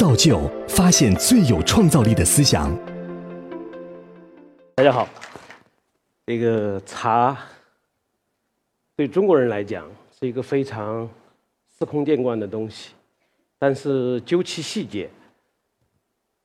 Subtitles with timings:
[0.00, 2.74] 造就发现最有创造力的思想。
[4.74, 5.06] 大家好，
[6.24, 7.36] 这个茶
[8.96, 9.86] 对中国人来讲
[10.18, 11.06] 是一个非常
[11.68, 12.94] 司空见惯的东西，
[13.58, 15.10] 但是究其细节，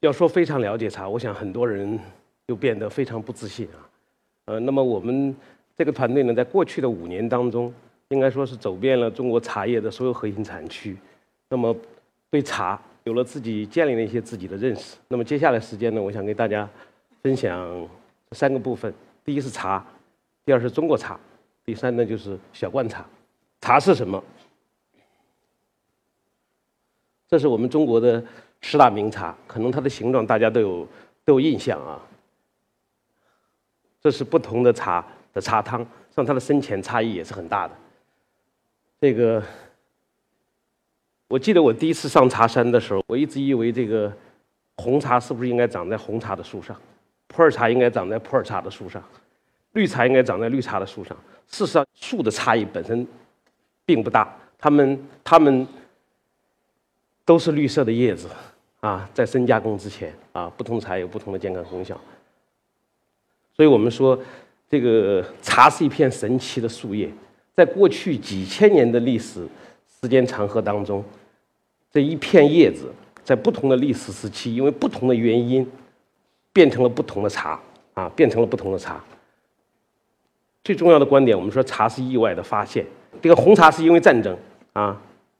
[0.01, 1.97] 要说非常了解茶，我想很多人
[2.45, 3.79] 就变得非常不自信啊。
[4.47, 5.33] 呃，那么我们
[5.77, 7.73] 这个团队呢，在过去的五年当中，
[8.09, 10.97] 应该说是走遍了中国茶叶的所有核心产区，
[11.47, 11.73] 那么
[12.29, 14.97] 对茶有了自己建立了一些自己的认识。
[15.07, 16.67] 那么接下来时间呢，我想给大家
[17.21, 17.87] 分享
[18.31, 18.93] 三个部分：
[19.23, 19.85] 第一是茶，
[20.43, 21.19] 第二是中国茶，
[21.63, 23.05] 第三呢就是小罐茶。
[23.61, 24.21] 茶是什么？
[27.27, 28.23] 这是我们中国的
[28.61, 30.87] 十大名茶，可能它的形状大家都有
[31.23, 32.01] 都有印象啊。
[34.01, 35.85] 这是不同的茶的茶汤，
[36.15, 37.75] 像它的深浅差异也是很大的。
[38.99, 39.43] 这个，
[41.27, 44.11] 我记得我第一次上茶山的时候，我一直以为这个
[44.77, 46.79] 红茶是不是应该长在红茶的树上，
[47.27, 49.03] 普洱茶应该长在普洱茶的树上，
[49.73, 51.17] 绿茶应该长在绿茶的树上。
[51.47, 53.05] 事实上，树的差异本身
[53.85, 55.67] 并不大，它们它们
[57.23, 58.29] 都是绿色的叶子
[58.79, 61.99] 啊，在深加工之前啊，不同茶有不同的健康功效。
[63.55, 64.19] 所以我们说，
[64.69, 67.09] 这个茶是一片神奇的树叶，
[67.55, 69.47] 在过去几千年的历史
[70.05, 71.03] 时间长河当中，
[71.91, 75.67] 这一片叶子在不同的历史时期，因为不同的原因，
[76.53, 77.59] 变成了不同的茶
[77.95, 79.03] 啊，变成了不同的茶。
[80.63, 82.85] 最重要的观点，我们说茶是意外的发现。
[83.19, 84.37] 这个红茶是因为战争
[84.73, 84.95] 啊，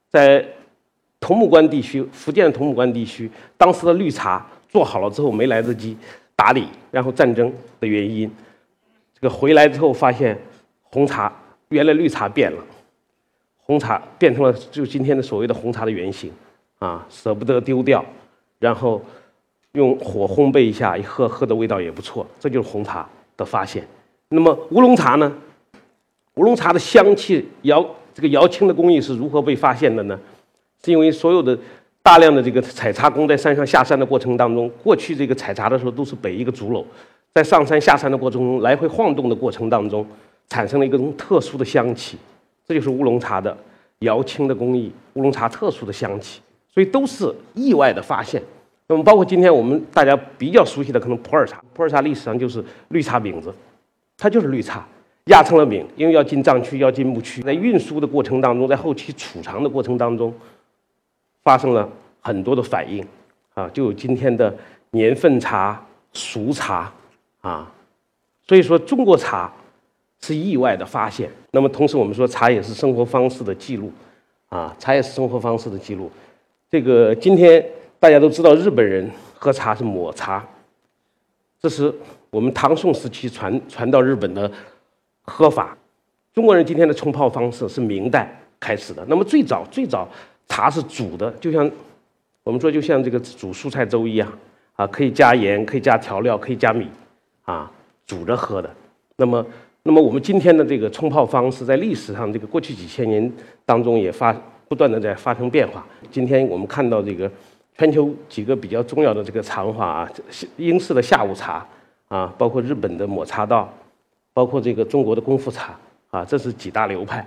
[0.08, 0.44] 在
[1.20, 5.96] 桐木关地区，福建的桐木关地区，当时的绿茶做好了之后没来得及。
[6.34, 8.28] 打理，然后战争的原因，
[9.14, 10.36] 这个回来之后发现
[10.82, 11.32] 红茶
[11.68, 12.58] 原来绿茶变了，
[13.66, 16.30] 红茶变成了就今天的所谓的红茶的原型，
[16.78, 18.04] 啊，舍不得丢掉，
[18.60, 19.02] 然后
[19.72, 23.86] 用火烘焙一下，一喝喝的味道也不错，这就是红茶的发现。
[24.28, 25.32] 那么乌龙茶呢？
[26.36, 30.18] 乌龙茶的香气摇这个摇青的工艺是如何被发现的呢？
[30.84, 31.58] 是因为所有的。
[32.02, 36.84] 大量的这个采茶工在山上下山的过程当中，过去这个采茶的时候都是背一个竹篓，
[37.34, 40.06] 在上山下山的过程中来回晃动的过程当中，
[40.48, 42.16] 产生了一种特殊的香气，
[42.66, 43.56] 这就是乌龙茶的
[44.00, 48.42] 摇青的工艺，乌龙茶特殊的香气，所以都是意外的发现。
[48.88, 53.54] 那么包括今天我们大家比较熟悉的可能普洱茶，普洱茶历史上就是绿茶饼子，
[54.18, 54.86] 它就是绿茶
[55.26, 60.34] 压成了饼，因为要进藏区要进牧区，在运输的过程当中，在后期储藏的过程当中。
[61.42, 61.88] 发生了
[62.20, 63.06] 很多的反应，
[63.54, 64.52] 啊，就有今天的
[64.90, 65.80] 年份茶、
[66.12, 66.92] 熟茶，
[67.40, 67.72] 啊，
[68.42, 69.52] 所以说中国茶
[70.20, 71.30] 是意外的发现。
[71.50, 73.92] 那么同时我们说茶也是生活方式的记录，
[74.48, 76.10] 啊，茶也是生活方式的记录。
[76.70, 77.64] 这个今天
[77.98, 80.44] 大家都知道日本人喝茶是抹茶，
[81.60, 81.92] 这是
[82.30, 84.50] 我们唐宋时期传传到日本的
[85.22, 85.76] 喝法。
[86.34, 89.04] 中国人今天的冲泡方式是明代开始的。
[89.08, 90.08] 那么最早最早。
[90.48, 91.68] 茶是煮的，就像
[92.44, 94.32] 我们说，就像这个煮蔬菜粥一样
[94.76, 96.86] 啊，可以加盐，可以加调料，可以加米，
[97.44, 97.68] 啊，
[98.06, 98.70] 煮着喝的。
[99.16, 99.44] 那么，
[99.86, 103.32] 那么我们今天的这个冲泡方式，在历史上这个过去几千年
[103.64, 104.32] 当中也发
[104.66, 105.86] 不断的在发生变化。
[106.10, 107.30] 今天我们看到这个
[107.78, 110.10] 全球几个比较重要的这个茶文化啊，
[110.56, 111.64] 英式的下午茶
[112.08, 113.72] 啊，包括日本的抹茶道，
[114.32, 115.78] 包括这个中国的功夫茶
[116.10, 117.24] 啊，这是几大流派。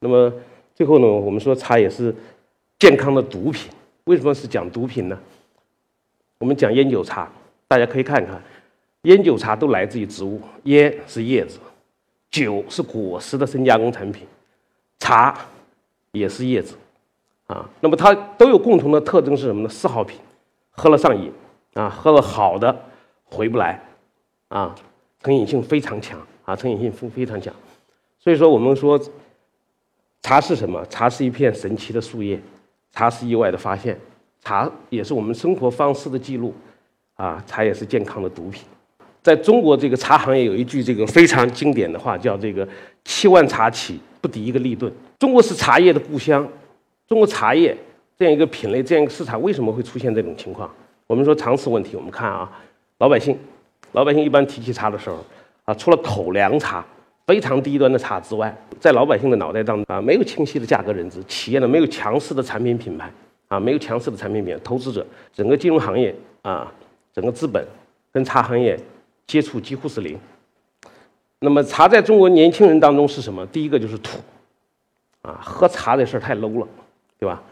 [0.00, 0.32] 那么。
[0.74, 2.12] 最后呢，我们说茶也是
[2.78, 3.70] 健康的毒品。
[4.04, 5.18] 为什么是讲毒品呢？
[6.38, 7.30] 我们讲烟酒茶，
[7.68, 8.42] 大家可以看看，
[9.02, 11.58] 烟酒茶都来自于植物，烟是叶子，
[12.30, 14.26] 酒是果实的深加工产品，
[14.98, 15.36] 茶
[16.12, 16.76] 也是叶子，
[17.46, 19.68] 啊，那么它都有共同的特征是什么呢？
[19.68, 20.18] 嗜好品，
[20.70, 21.32] 喝了上瘾，
[21.74, 22.84] 啊，喝了好的
[23.24, 23.82] 回不来，
[24.48, 24.74] 啊，
[25.22, 27.52] 成瘾性非常强，啊，成瘾性非非常强，
[28.18, 29.00] 所以说我们说。
[30.24, 30.86] 茶是什么？
[30.86, 32.40] 茶是一片神奇的树叶，
[32.92, 33.98] 茶是意外的发现，
[34.40, 36.54] 茶也是我们生活方式的记录，
[37.16, 38.62] 啊，茶也是健康的毒品。
[39.22, 42.66] 在中国这个茶行业有一句这个非常经典的话，叫这个
[43.04, 44.92] “七万茶起，不敌一个立顿”。
[45.18, 46.46] 中国是茶叶的故乡，
[47.06, 47.76] 中国茶叶
[48.18, 50.68] 这样一个品类，这样一个市场，为什么会出现这种情况？
[51.06, 52.50] 我们说常识问题，我们看啊，
[52.98, 53.38] 老百姓，
[53.92, 55.24] 老百姓一般提起茶的时候，
[55.64, 56.84] 啊，除了口粮茶。
[57.24, 63.08] 非常低端的茶之外，在老百姓的脑袋当中啊，没有清晰的价格认知，企业呢没有强势的产品品牌
[63.46, 66.70] 啊，没有强势的产品品牌，投资者整个金融行业啊，
[67.14, 67.64] 整个资本
[68.12, 68.76] 跟茶行业
[69.26, 70.18] 接触几乎是零。
[71.38, 73.44] 那么茶在中国年轻人当中是什么？
[73.46, 74.18] 第一个就是土，
[75.22, 76.68] 啊，喝茶这事儿太 low 了，
[77.18, 77.42] 对吧？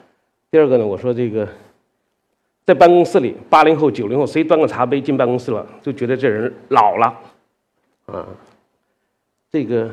[0.51, 1.49] 第二个呢，我说这个
[2.65, 7.19] 在办公室里，八零后、九零后谁端个茶杯进办公室了，就觉得这人老了，
[8.07, 8.27] 啊，
[9.51, 9.91] 这个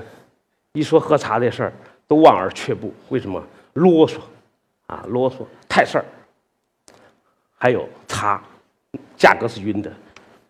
[0.74, 1.74] 一说喝茶这事儿
[2.08, 3.44] 都望而却步，为什么？
[3.74, 4.20] 啰嗦，
[4.88, 5.38] 啊，啰嗦，
[5.70, 6.06] 太事儿。
[7.60, 8.44] 还有茶，
[9.16, 9.92] 价格是晕的，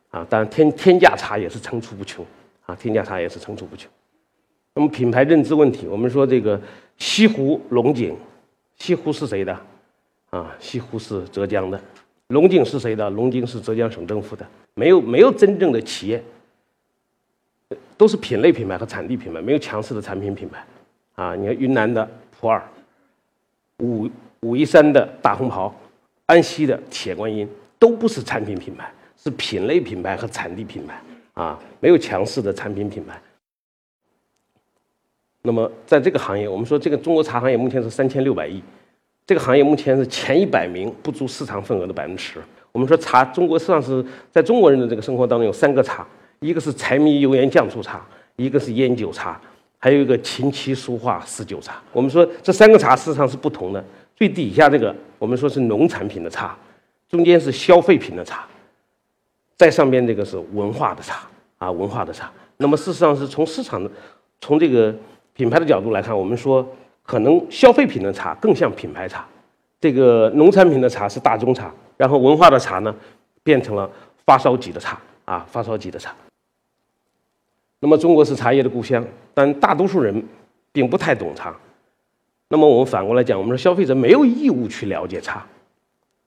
[0.09, 2.25] 啊，当然天天价茶也是层出不穷，
[2.65, 3.89] 啊，天价茶也是层出不穷。
[4.73, 6.59] 那么品牌认知问题，我们说这个
[6.97, 8.15] 西湖龙井，
[8.77, 9.59] 西湖是谁的？
[10.29, 11.81] 啊，西湖是浙江的，
[12.27, 13.09] 龙井是谁的？
[13.09, 14.45] 龙井是浙江省政府的。
[14.75, 16.23] 没有没有真正的企业，
[17.97, 20.63] 都是品类品牌和产地品牌，没有强势的产品品牌。
[21.15, 22.07] 啊，你看云南的
[22.39, 22.61] 普洱，
[23.79, 24.07] 武
[24.41, 25.73] 武夷山的大红袍，
[26.27, 27.49] 安溪的铁观音，
[27.79, 28.91] 都不是产品品牌，
[29.27, 31.01] 是品类品牌和产地品牌。
[31.33, 33.21] 啊，没有强势的产品品牌。
[35.43, 38.59] 那么，在这个行业，我们说这个中国茶行业目前是三千六百亿，
[39.25, 42.39] 这个行业目前是前一百名不足市场份额的百分之十。
[42.71, 46.07] 我们说茶，中国实际上是在中国人的这个生活当中有三个茶，
[46.39, 48.03] 一个是柴米油盐酱醋茶，
[48.37, 49.39] 一个是烟酒茶，
[49.77, 51.79] 还有一个琴棋书画诗酒茶。
[51.93, 53.85] 我们说这三个茶事实上是不同的。
[54.15, 56.57] 最底下这个我们说是农产品的茶，
[57.07, 58.47] 中间是消费品的茶，
[59.57, 61.27] 在上边这个是文化的茶
[61.57, 62.31] 啊，文化的茶。
[62.57, 63.91] 那么事实上是从市场的，
[64.39, 64.95] 从这个。
[65.37, 66.67] 品牌的角度来看，我们说
[67.03, 69.23] 可能消费品的茶更像品牌茶，
[69.79, 72.95] 这个农产品的茶是大宗茶，然后文化的茶呢
[73.43, 73.87] 变成了
[74.25, 76.11] 发烧级的茶啊，发烧级的茶。
[77.81, 79.05] 那么中国是茶叶的故乡，
[79.35, 80.27] 但大多数人
[80.71, 81.55] 并不太懂茶。
[82.49, 85.45] 那么我们反过来讲，我们说消费者没有义务去了解茶，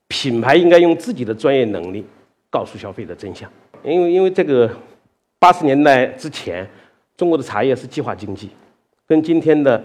[0.06, 2.06] 品牌应该用自己的专业能力
[2.50, 3.50] 告诉消费者真相。
[3.82, 4.70] 因为因为这个
[5.38, 6.68] 八十年代之前，
[7.16, 8.50] 中国的茶叶是计划经济。
[9.06, 9.82] 跟今天的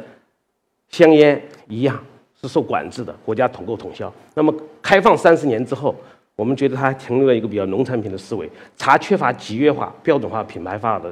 [0.89, 2.00] 香烟一样，
[2.39, 4.13] 是受管制的，国家统购统销。
[4.35, 5.95] 那么开放三十年之后，
[6.35, 11.12] 我们觉得它停留了一个比较农产品的思维，茶缺乏集约化、标准化、品牌化的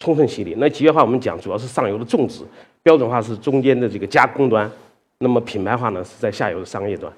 [0.00, 0.54] 充分洗礼。
[0.58, 2.42] 那集约化我们讲主要是上游的种植，
[2.82, 4.68] 标准化是中间的这个加工端，
[5.18, 7.12] 那么品牌化呢是在下游的商业端，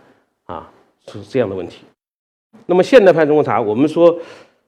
[0.45, 0.71] 啊
[1.07, 1.85] 是这样的问题。
[2.67, 4.19] 那么现代派中国茶，我们说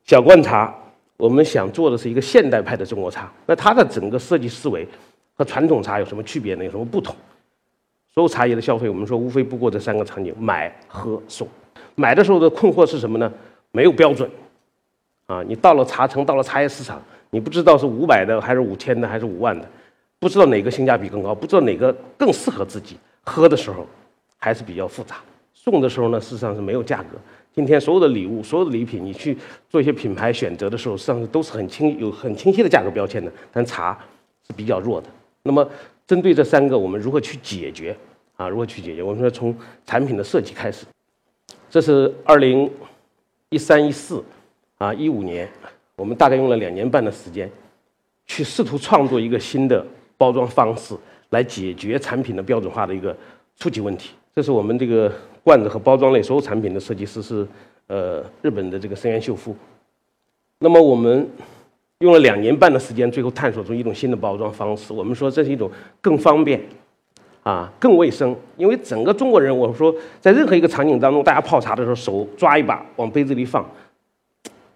[0.05, 0.75] 小罐茶，
[1.17, 4.87] 我们想做的是一个现代派的中国茶，那它的整个设计思维。
[5.35, 6.65] 和传统茶有什么区别呢？
[6.65, 7.17] 有什么不同？
[8.13, 11.49] 所有茶叶的消费，我们说无非不过这三个场景：买、喝、送。
[11.95, 13.33] 买的时候的困惑是什么呢？
[13.73, 14.31] 没有标准。
[15.25, 17.01] 啊，你到了茶城，到了茶叶市场，
[17.31, 19.67] 你不知道是五百的还是五千的还是五万的，
[20.19, 22.99] 不知道哪个性价比更高，不知道哪个更适合自己。
[23.25, 23.87] 喝的时候
[24.37, 25.17] 还是比较复杂。
[25.55, 27.17] 送的时候呢，事实上是没有价格。
[27.53, 29.37] 今天所有的礼物、所有的礼品，你去
[29.69, 33.31] 做一些品牌选择的时候，实际上都是很清、有很清晰的价格标签的。
[33.53, 33.99] 但茶
[34.47, 35.09] 是比较弱的。
[35.43, 35.69] 那么，
[36.07, 37.97] 针对这三个，我们如何去解决
[38.37, 38.49] 啊？
[38.49, 39.03] 如何去解决？
[39.03, 39.55] 我们说从
[39.85, 40.87] 产品的设计开始。
[41.69, 42.71] 这是二零
[43.49, 44.23] 一三一四
[44.79, 45.49] 啊一五年，
[45.97, 47.51] 我们大概用了两年半的时间，
[48.27, 49.85] 去试图创作一个新的
[50.17, 50.97] 包装方式，
[51.31, 53.17] 来解决产品的标准化的一个
[53.57, 54.15] 初级问题。
[54.35, 57.47] 这是我们这个罐子和包装类所有产品的设计师是
[57.87, 59.57] 呃日本的这个森原秀夫。
[60.59, 61.29] 那么我们。
[62.01, 64.91] 用了两年半的时间，最后探索出一种新的包装方式。
[64.91, 65.71] 我们说这是一种
[66.01, 66.59] 更方便，
[67.43, 68.35] 啊，更卫生。
[68.57, 73.71] 因为整个中国人，我说在任何一个场景当中，大家泡茶的时候手抓一把往杯子里放，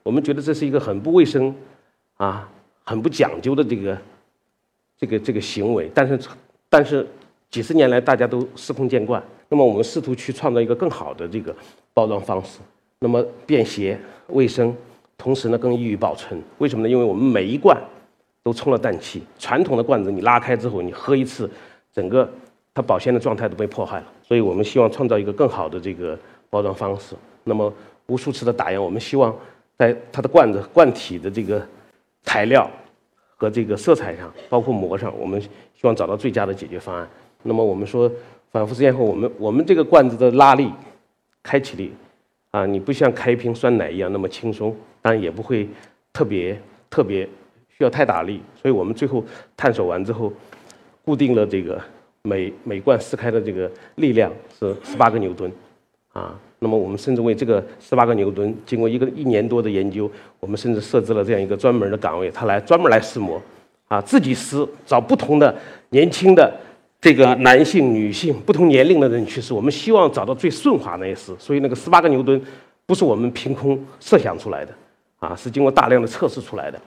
[0.02, 1.54] 我们觉得这是一个很不卫生，
[2.18, 2.46] 啊，
[2.84, 3.98] 很不讲究的这个
[4.98, 5.90] 这个这个行为。
[5.94, 6.20] 但是
[6.68, 7.08] 但是
[7.54, 9.22] 几十年来大家都司空见惯。
[9.48, 11.54] 那么我们试图去创造一个更好的这个
[11.92, 12.58] 包装方式，
[12.98, 13.96] 那么便携、
[14.26, 14.74] 卫生。
[15.16, 16.42] 同时呢，更易于保存。
[16.58, 16.90] 为什么呢？
[16.90, 17.80] 因为我们每一罐
[18.42, 19.22] 都充了氮气。
[19.38, 21.48] 传统的罐子你拉开之后，你喝一次，
[21.92, 22.28] 整个
[22.74, 24.06] 它保鲜的状态都被破坏了。
[24.20, 26.18] 所以我们希望创造一个更好的这个
[26.50, 27.14] 包装方式。
[27.44, 27.72] 那么
[28.06, 29.32] 无数次的打样，我们希望
[29.78, 31.64] 在它的罐子罐体的这个
[32.24, 32.68] 材料
[33.36, 37.08] 和这个色彩上，包括膜上，我们希望找到最佳的解决方案。
[37.44, 38.10] 那么我们说，
[38.50, 40.70] 反复实验后，我们我们这个罐子的拉力、
[41.42, 41.92] 开启力。
[42.50, 44.72] 啊，你不像开一瓶酸奶一样那么轻松，
[45.02, 45.68] 当然也不会
[46.12, 46.56] 特别
[46.88, 47.28] 特别
[47.68, 49.24] 需要太大力，所以我们最后
[49.56, 50.32] 探索完之后，
[51.04, 51.82] 固定了这个
[52.22, 55.50] 每每罐撕开的这个力量是十八个牛顿，
[56.12, 60.08] 啊，那么我们甚至为这个十八个牛顿，经过一个一年多的研究，
[60.38, 63.42] 我们甚至设置了这样一个专门的岗位，他来专门来试模，
[63.88, 65.52] 啊，自己撕，找不同的
[65.88, 66.56] 年轻的。
[67.04, 71.36] 这个男性、女性不同年龄的人去世，我们希望找到最顺滑那一丝。
[71.38, 72.40] 所以那个十八个牛顿
[72.86, 74.72] 不是我们凭空设想出来的，
[75.18, 76.80] 啊，是经过大量的测试出来的。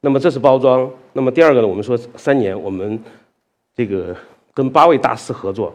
[0.00, 0.88] 那么这是包装。
[1.12, 1.66] 那么第二个呢？
[1.66, 2.96] 我们说三年，我们
[3.74, 4.16] 这个
[4.54, 5.74] 跟八位大师合作，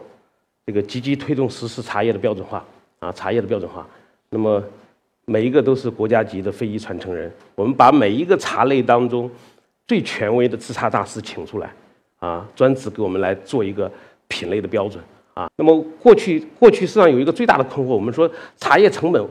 [0.64, 2.64] 这个积极推动实施茶叶的标准化，
[3.00, 3.86] 啊，茶叶的标准化。
[4.30, 4.64] 那么
[5.26, 7.30] 每一个都是国家级的非遗传承人。
[7.54, 9.30] 我们把每一个茶类当中
[9.86, 11.70] 最权威的制茶大师请出来，
[12.24, 13.90] 啊，专职给我们来做一个
[14.28, 15.04] 品类的标准
[15.34, 15.46] 啊。
[15.56, 19.22] 那么过去过去实际上有一个最大的困惑，我们说茶叶成本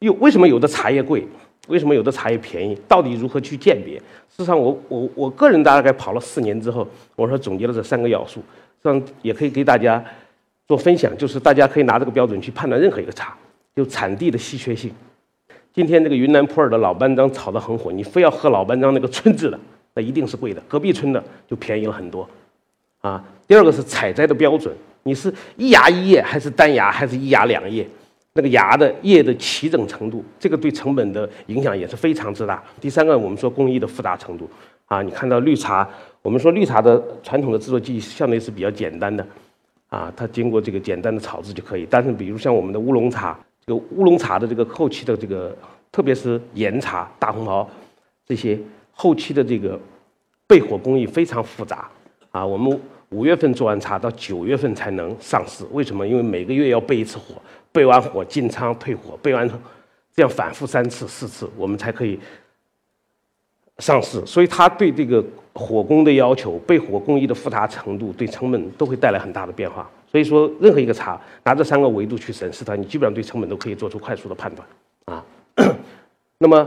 [0.00, 1.24] 又为什么有的茶叶贵？
[1.68, 2.76] 为什么有的茶叶便宜？
[2.88, 3.96] 到底如何去鉴别？
[4.28, 8.40] 事实上，我我我个人大概跑了四年之后，我说总结了这三个要素，
[8.82, 10.04] 这样也可以给大家
[10.66, 13.36] 做分享，就是大家可以拿这个标准去判断任何一个茶，
[13.74, 14.92] 就产地的稀缺性。
[15.72, 19.58] 今天这个云南普洱的老班章炒得很火，你非要喝老班章那个村子的，
[19.96, 22.28] 那一定是贵的，隔壁村的就便宜了很多。
[23.00, 24.74] 啊，第二个是采摘的标准，
[25.04, 27.88] 你是一芽一叶，还是单芽，还是一芽两叶？
[28.34, 32.62] 那个芽的叶的齐整程度，这个对成本的影响也是非常之大。
[32.78, 34.46] 第三个，我们说工艺的复杂程度
[34.84, 35.88] 啊，你看到绿茶，
[36.20, 39.26] 我们说绿茶的传统的制作技艺相对是比较简单的，
[39.88, 41.86] 啊，它经过这个简单的炒制就可以。
[41.88, 45.56] 但是，比如像我们的乌龙茶，这个乌龙茶的这个后期的这个，
[45.90, 47.66] 特别是岩茶、大红袍
[48.26, 48.58] 这些
[48.98, 49.78] 后期的这个
[50.48, 51.88] 焙火工艺非常复杂
[52.30, 52.44] 啊。
[52.44, 56.08] 我们五月份做完茶，到九月份才能上市，为什么？
[56.08, 57.34] 因为每个月要备一次火。
[57.72, 59.46] 备完火进仓退火，备完
[60.14, 62.18] 这样反复三次四次，我们才可以
[63.80, 64.24] 上市。
[64.24, 65.22] 所以它对这个
[65.52, 69.86] 火工的要求、备火工艺的复杂程度，对成本都会带来很大的变化。
[70.10, 74.66] 所以说，任何一个茶拿这三个维度去审视它，你基本上对成本都可以做出快速的判断
[75.04, 75.22] 啊。
[76.38, 76.66] 那么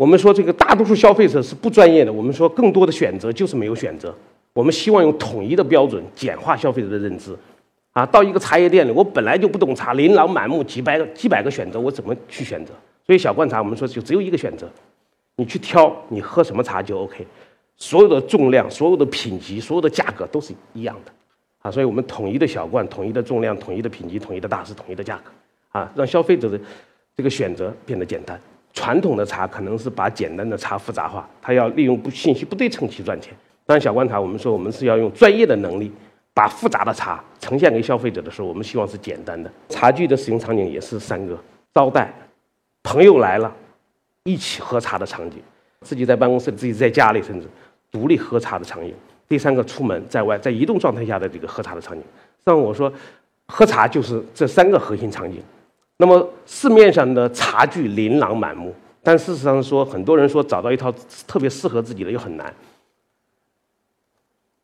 [0.00, 4.14] 我们说这个大多数消费者是不专业的，我们说更多的选择就是没有选择。
[4.54, 7.36] 我们希望用统一的标准简化消费者的认知。
[7.92, 12.72] 啊，到一个茶叶店里，我本来就不懂茶，琳琅满目，几百个、几百个选择，我怎么去选择？
[13.04, 14.66] 所以小罐茶，我们说就只有一个选择，
[15.36, 17.26] 你去挑，你喝什么茶就 OK。
[17.76, 21.12] 所有的重量、所有的品级、所有的价格都是一样的，
[21.60, 26.58] 啊，所以我们统一的小罐、统一的重量、统一的品级、统一的大师、统一的价格，啊，让消费者的
[27.14, 28.40] 这个选择变得简单。
[28.72, 33.32] 传统的茶可能是把简单的茶复杂化，它要利用不信息不对称去赚钱。
[33.66, 35.92] 当，小罐茶我们说我们是要用专业的能力。
[36.32, 39.50] 把复杂的茶呈现给消费者的时候，我们希望是简单的。
[39.68, 41.36] 茶具的使用场景也是三个：
[41.74, 42.14] 招待、
[42.84, 43.52] 朋友来了，
[44.22, 45.38] 一起喝茶的场景；
[45.80, 47.48] 自己在办公室、自己在家里，甚至
[47.90, 48.94] 独立喝茶的场景。
[49.28, 52.02] 第三个，出门在外，在移动状态下的这个喝茶的场景。
[52.44, 52.90] 上我说，
[53.48, 55.42] 喝茶就是这三个核心场景。
[56.00, 60.90] 那么市面上的茶具琳琅满目，但事实上说，很多人说找到一套
[61.26, 62.54] 特别适合自己的又很难。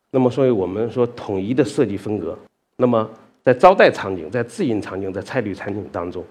[0.09, 2.35] 那么，所以我们说统一的设计风格。
[2.77, 3.07] 那么，
[3.43, 6.25] 在招待场景、在自营场景、在菜旅场景当中，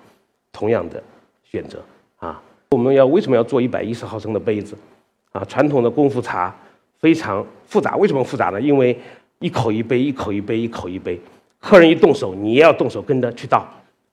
[0.50, 1.00] 同样的
[1.44, 1.80] 选择
[2.18, 4.76] 啊，我们要为什么要做一百一十毫升的杯子？
[5.30, 6.52] 啊，传统的功夫茶
[6.98, 8.60] 非常复杂，为什么复杂呢？
[8.60, 8.98] 因为
[9.38, 11.20] 一口一杯，一口一杯，一口一杯，
[11.60, 13.64] 客人一动手，你也要动手跟着去倒，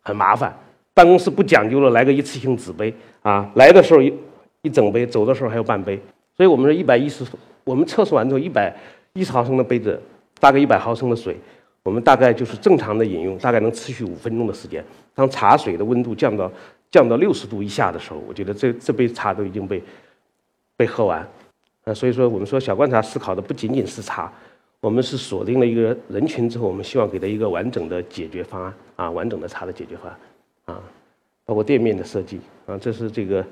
[0.04, 0.56] 很麻烦。
[0.94, 4.14] 办公室不讲究了，来个一次性纸杯啊，来的时候一
[4.62, 6.00] 一整杯，走的时候还有半杯。
[6.36, 7.24] 所以我们说一百一十，
[7.64, 8.76] 我们测试完之后一百。
[9.16, 10.02] 一十毫升的杯子，
[10.40, 11.38] 大概一百毫升的水，
[11.84, 14.84] 我们大概就是正常的饮用，大概能持续五分钟的时间。
[15.14, 16.52] 当茶水的温度降到
[16.90, 19.80] 降到六十度以下的时候，我觉得这这杯茶都已经被
[20.76, 21.24] 被喝完。
[21.84, 24.34] 呃，所以说我们说小观察思考的不仅仅是茶，
[24.82, 30.18] 我们是锁定了一个人群之后，我们希望给他一个完整的解决方案啊，完整的茶的解决方案
[30.66, 30.82] 啊，
[31.46, 33.44] 包括店面的设计啊，这是这个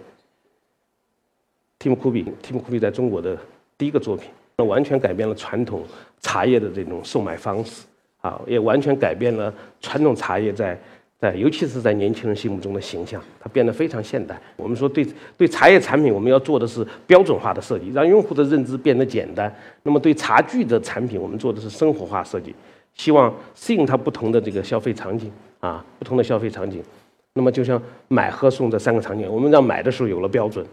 [1.80, 3.38] Tim Kubi，Tim Kubi 在中国的
[3.78, 4.30] 第一个作品。
[4.58, 5.84] 那完全改变了传统
[6.20, 7.86] 茶叶的这种售卖方式，
[8.20, 10.78] 啊，也完全改变了传统茶叶在
[11.18, 14.40] 在，尤其是在年轻人心目中的形象，它变得非常现代。
[14.58, 19.52] 我们说对对茶叶产品，我们要做的是标准化的设计，让用户的认知变得简单。
[19.84, 22.54] 那么对茶具的产品，我们做的是生活化设计，
[22.94, 26.84] 希望适应它不同的这个消费场景啊，不同的消费场景。
[27.34, 30.66] 那么就像买喝送这三个场景，我们让买的时候有了标准，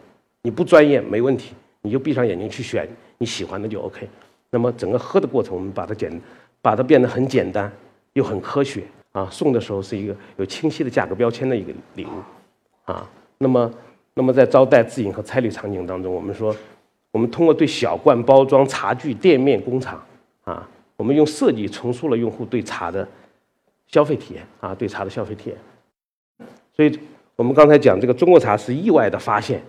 [0.42, 1.54] 你不专业没问题。
[1.80, 2.86] 你就闭上眼睛去选
[3.18, 4.06] 你喜欢的就 OK。
[4.50, 6.20] 那么整个喝的过程，我们把它简，
[6.60, 7.70] 把它变得很简单
[8.14, 9.28] 又很科学啊。
[9.30, 12.10] 送的时候是一个有清晰的价格标签的一个礼物
[12.84, 13.08] 啊。
[13.38, 13.72] 那么，
[14.14, 16.54] 那么在招待、自饮和差旅场景当中，我们说，
[17.12, 20.04] 我们通过对小罐包装、茶具、店面、工厂
[20.42, 23.06] 啊，我们用设计重塑了用户对茶的
[23.86, 25.56] 消费体验啊，对茶的消费体验。
[26.78, 26.98] 所以
[27.34, 29.60] 我们刚才讲这个中国茶是意外的发现，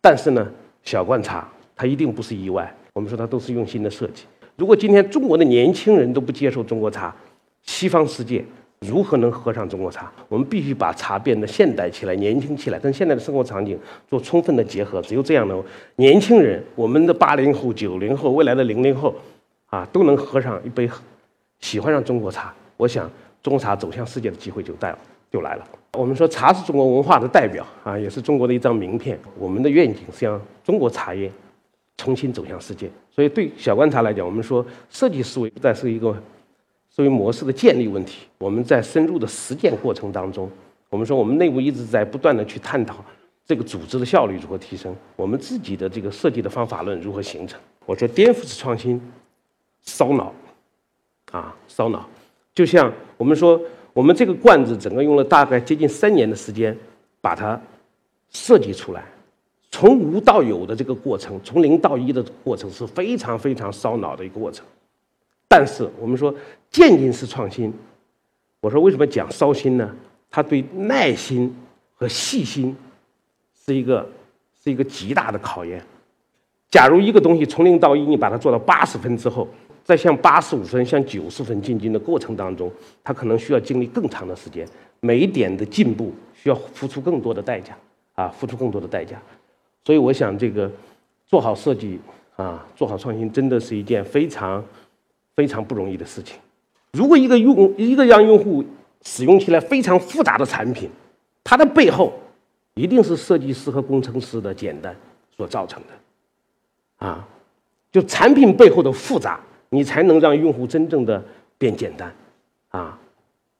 [0.00, 0.44] 但是呢，
[0.82, 1.48] 小罐茶。
[1.78, 4.24] 它一定不是意外，我们说它都是用心的设计。
[4.56, 7.14] 如果今天中国的年轻人都不接受中国茶，
[7.62, 8.42] 西方世界
[8.80, 10.10] 如何能喝上中国茶？
[10.28, 15.00] 我们必须把茶变得现代起来、年轻起来，跟现在的生活场景做充分的结合。
[15.02, 15.62] 只有这样呢，
[15.96, 19.14] 年轻人、我们的八零后、九零后、未来的零零后，
[19.66, 20.88] 啊，都能喝上一杯，
[21.60, 22.54] 喜欢上中国茶。
[22.78, 23.08] 我想，
[23.42, 24.98] 中国茶走向世界的机会就在了。
[25.30, 25.66] 就来了。
[25.92, 29.18] 我们说茶是中国文化的代表啊，也是中国的一张名片。
[29.38, 31.32] 我们的愿景是让中国茶叶
[31.96, 32.90] 重新走向世界。
[33.10, 36.14] 所以对小观察来讲，我们说设计思维不再是一个
[36.90, 38.26] 思维模式的建立问题。
[38.36, 40.50] 我们在深入的实践过程当中，
[40.90, 43.02] 我们说我们内部一直在不断的去探讨
[43.46, 47.58] 这个组织的效率如何提升，我们自己的这个设计的方法论如何形成。
[47.86, 49.00] 我说颠覆式创新
[49.80, 50.34] 烧脑
[51.30, 52.06] 啊，烧脑，
[52.54, 53.58] 就像我们说。
[53.96, 56.76] 我们这个罐子整个用了大概接近三年的时间，
[57.22, 57.58] 把它
[58.28, 59.02] 设计出来，
[59.70, 64.66] 从无到有的这个过程，从零到一的过程是非常非常烧脑的一个过程。
[65.48, 66.34] 但是我们说
[66.70, 67.72] 渐进式创新，
[68.60, 69.90] 我说为什么讲烧心呢？
[70.30, 71.56] 它对耐心
[71.94, 72.76] 和细心
[73.64, 74.06] 是一个
[74.62, 75.82] 是一个极大的考验。
[76.70, 79.48] 假如一个东西从零到一，你把它做到八十分之后。
[79.86, 82.68] 在向八十五分、向九十分进军的过程当中，
[83.04, 84.66] 他可能需要经历更长的时间，
[84.98, 87.78] 每一点的进步需要付出更多的代价，
[88.16, 89.16] 啊，付出更多的代价。
[89.84, 90.68] 所以，我想这个
[91.24, 92.00] 做好设计
[92.34, 94.64] 啊，做好创新，真的是一件非常
[95.36, 96.36] 非常不容易的事情。
[96.90, 98.64] 如果一个用一个让用户
[99.02, 100.90] 使用起来非常复杂的产品，
[101.44, 102.12] 它的背后
[102.74, 104.96] 一定是设计师和工程师的简单
[105.36, 107.24] 所造成的，啊，
[107.92, 109.38] 就产品背后的复杂。
[109.70, 111.22] 你才能让用户真正的
[111.58, 112.12] 变简单，
[112.68, 112.98] 啊，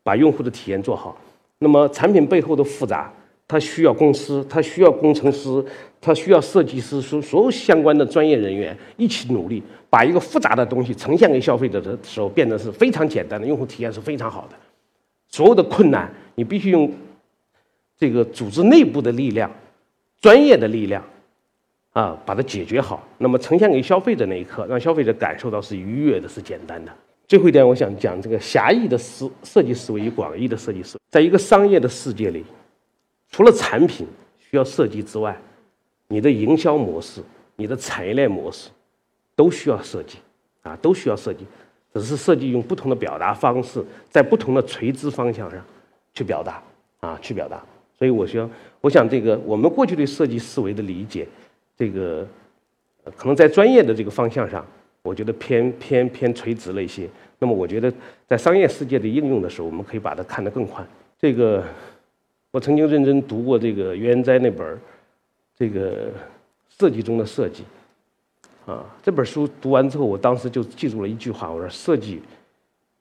[0.03, 1.17] 把用户的体验做好。
[1.59, 3.13] 那么产品背后的复杂，
[3.49, 5.65] 它需要公司，它需要工程师，
[6.01, 14.57] 它需要设计师，所所有相关的专业人员一起努力，把一个复杂的东西呈现给消费者的时候，变得是非常简单的，用户体验是非常好的。
[15.29, 16.93] 所有的困难，你必须用
[17.99, 19.51] 这个组织内部的力量、
[20.21, 21.03] 专业的力量。
[21.97, 26.93] 啊，把它解决好，那么呈现给消费者那一刻，让消费者感受到是愉悦的，是简单的。
[27.27, 32.45] 最后一点，我想讲这个狭义的思设计思维与广义的设计思维，在一个商业的世界里，
[33.31, 34.07] 除了产品
[34.39, 35.35] 需要设计之外，
[36.09, 37.23] 你的营销模式、
[37.57, 38.69] 你的产业链模式
[39.35, 40.19] 都需要设计，
[40.61, 41.47] 啊，都需要设计，
[41.95, 45.59] 只是设计用不同的表达方式，在不同的垂直方向上
[46.13, 46.63] 去表达，
[47.01, 47.65] 啊，去表达。
[47.99, 48.51] 所以，我说，
[48.83, 51.27] 我想这个我们过去对设计思维的理解。
[51.77, 52.27] 这个
[53.17, 54.67] 可能在专业的这个方向上，
[55.03, 57.09] 我觉得偏偏偏垂直了一些。
[57.39, 57.93] 那么，我觉得
[58.27, 60.87] 在商业世界的应用的时候，我们可以把它看得更宽。
[61.19, 61.63] 这个
[62.51, 64.81] 我曾经认真读过这个袁哉那本
[65.55, 66.11] 这个
[66.79, 67.63] 设计中的设计
[68.65, 72.23] 啊，这本书读完之后，我当时就记住了一句话：我说设计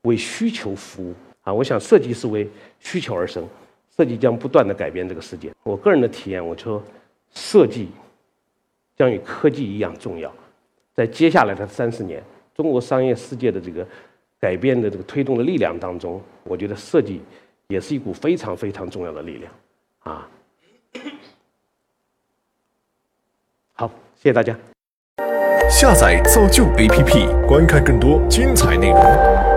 [0.02, 1.54] 为需求服务啊。
[1.54, 2.46] 我想设计是为
[2.80, 3.48] 需求而生，
[3.96, 5.52] 设计将不断的改变这个世界。
[5.64, 6.84] 我个人的体验，我说
[7.34, 7.88] 设计。
[8.96, 10.34] 将与科技一样重要，
[10.94, 12.24] 在接下来的三十年，
[12.56, 13.86] 中国商业世界的这个
[14.40, 17.22] 改变的这个推动的力量当中，我觉得设计
[17.68, 19.52] 也是一股非常非常重要的力量，
[20.00, 20.30] 啊，
[23.74, 24.58] 好，谢谢大家。
[25.70, 29.55] 下载造就 APP，观看更多精彩内容。